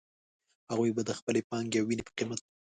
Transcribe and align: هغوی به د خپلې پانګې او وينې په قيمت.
هغوی 0.71 0.91
به 0.95 1.01
د 1.05 1.11
خپلې 1.19 1.41
پانګې 1.49 1.77
او 1.79 1.85
وينې 1.87 2.03
په 2.05 2.11
قيمت. 2.17 2.41